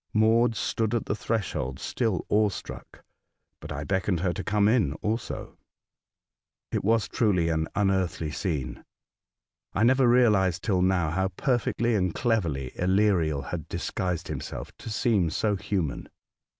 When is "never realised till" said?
9.83-10.81